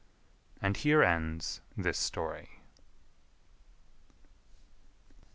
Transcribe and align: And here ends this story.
And 0.59 0.77
here 0.77 1.03
ends 1.03 1.61
this 1.77 1.99
story. 1.99 2.61